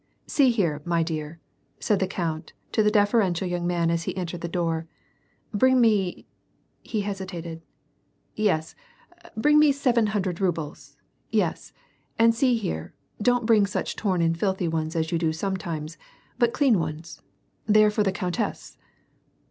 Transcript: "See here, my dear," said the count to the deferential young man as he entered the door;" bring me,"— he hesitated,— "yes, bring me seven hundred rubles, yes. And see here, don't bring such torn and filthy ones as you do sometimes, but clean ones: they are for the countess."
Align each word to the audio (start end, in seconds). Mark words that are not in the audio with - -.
"See 0.35 0.49
here, 0.49 0.81
my 0.83 1.03
dear," 1.03 1.39
said 1.79 1.99
the 1.99 2.07
count 2.07 2.53
to 2.71 2.81
the 2.81 2.89
deferential 2.89 3.47
young 3.47 3.67
man 3.67 3.91
as 3.91 4.05
he 4.05 4.17
entered 4.17 4.41
the 4.41 4.47
door;" 4.47 4.87
bring 5.53 5.79
me,"— 5.79 6.25
he 6.81 7.01
hesitated,— 7.01 7.61
"yes, 8.35 8.73
bring 9.37 9.59
me 9.59 9.71
seven 9.71 10.07
hundred 10.07 10.41
rubles, 10.41 10.97
yes. 11.29 11.71
And 12.17 12.33
see 12.33 12.57
here, 12.57 12.95
don't 13.21 13.45
bring 13.45 13.67
such 13.67 13.95
torn 13.95 14.23
and 14.23 14.35
filthy 14.35 14.67
ones 14.67 14.95
as 14.95 15.11
you 15.11 15.19
do 15.19 15.31
sometimes, 15.31 15.99
but 16.39 16.51
clean 16.51 16.79
ones: 16.79 17.21
they 17.67 17.83
are 17.83 17.91
for 17.91 18.01
the 18.01 18.11
countess." 18.11 18.79